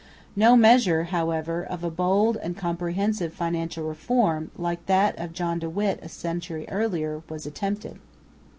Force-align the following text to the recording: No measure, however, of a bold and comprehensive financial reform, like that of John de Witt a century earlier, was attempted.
No 0.35 0.55
measure, 0.55 1.03
however, 1.03 1.63
of 1.63 1.83
a 1.83 1.91
bold 1.91 2.35
and 2.37 2.57
comprehensive 2.57 3.33
financial 3.35 3.83
reform, 3.83 4.49
like 4.57 4.87
that 4.87 5.15
of 5.19 5.31
John 5.31 5.59
de 5.59 5.69
Witt 5.69 5.99
a 6.01 6.09
century 6.09 6.65
earlier, 6.69 7.21
was 7.29 7.45
attempted. 7.45 7.99